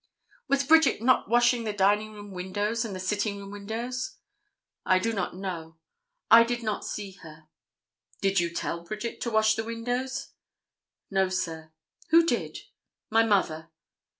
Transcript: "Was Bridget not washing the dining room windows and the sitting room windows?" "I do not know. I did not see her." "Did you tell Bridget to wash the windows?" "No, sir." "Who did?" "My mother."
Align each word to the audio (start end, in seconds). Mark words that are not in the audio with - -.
"Was 0.47 0.63
Bridget 0.63 0.99
not 1.03 1.29
washing 1.29 1.63
the 1.63 1.73
dining 1.73 2.13
room 2.13 2.31
windows 2.31 2.83
and 2.83 2.95
the 2.95 2.99
sitting 2.99 3.37
room 3.37 3.51
windows?" 3.51 4.15
"I 4.83 4.97
do 4.97 5.13
not 5.13 5.35
know. 5.35 5.77
I 6.31 6.43
did 6.43 6.63
not 6.63 6.83
see 6.83 7.11
her." 7.21 7.47
"Did 8.19 8.39
you 8.39 8.51
tell 8.51 8.83
Bridget 8.83 9.21
to 9.21 9.29
wash 9.29 9.53
the 9.53 9.63
windows?" 9.63 10.29
"No, 11.11 11.29
sir." 11.29 11.71
"Who 12.09 12.25
did?" 12.25 12.57
"My 13.11 13.21
mother." 13.23 13.69